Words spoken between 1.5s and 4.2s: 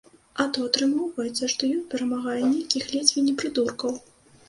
што ён перамагае нейкіх ледзьве не прыдуркаў.